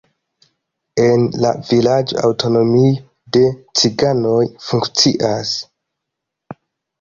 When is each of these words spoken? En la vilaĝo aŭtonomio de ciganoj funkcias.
En 1.01 1.25
la 1.43 1.51
vilaĝo 1.67 2.17
aŭtonomio 2.29 2.95
de 3.37 3.45
ciganoj 3.83 4.41
funkcias. 4.71 5.53